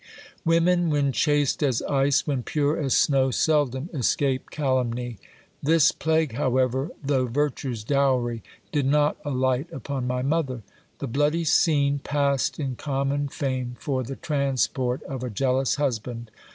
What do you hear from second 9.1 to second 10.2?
alight upon